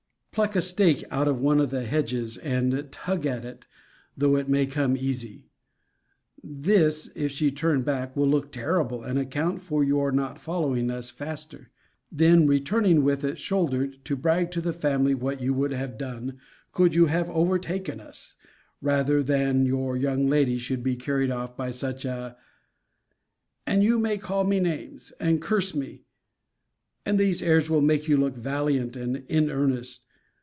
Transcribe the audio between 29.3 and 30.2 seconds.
earnest.